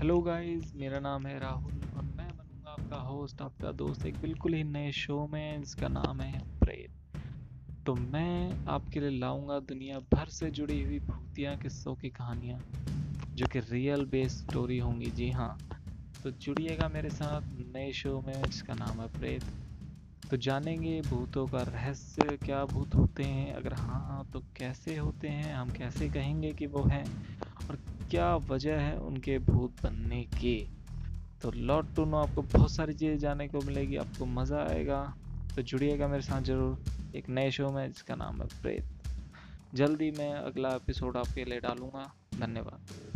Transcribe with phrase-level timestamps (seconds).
[0.00, 4.54] Hello guys मेरा नाम है राहुल और मैं बनूँगा आपका होस्ट आपका दोस्त एक बिल्कुल
[4.54, 6.90] ही नए शो में, जिसका नाम है प्रेत
[7.86, 12.60] तो मैं आपके लिए लाऊँगा दुनिया भर से जुड़ी हुई भूतिया किस्सों की कहानियाँ,
[13.34, 15.56] जो कि रियल बेस्ड स्टोरी होंगी। जी हाँ
[16.22, 19.44] तो जुड़िएगा मेरे साथ नए शो में, जिसका नाम है प्रेत
[20.30, 25.54] तो जानेंगे भूतों का रहस्य, क्या भूत होते हैं, अगर हाँ तो कैसे होते हैं,
[25.54, 27.04] हम कैसे कहेंगे कि वो हैं?
[28.10, 30.68] क्या वजह है उनके भूत बनने की?
[31.42, 35.14] तो लॉट टू नो आपको बहुत सारी चीज़ें जानने को मिलेगी, आपको मज़ा आएगा।
[35.56, 36.84] तो जुड़िएगा मेरे साथ ज़रूर,
[37.16, 38.84] एक नए शो में, जिसका नाम है प्रेत।
[39.74, 43.09] जल्दी मैं अगला एपिसोड आपके लिए डालूँगा। धन्यवाद।